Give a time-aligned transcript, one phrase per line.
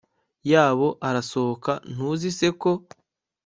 [0.51, 2.71] yabo arasohoka ntuzi se ko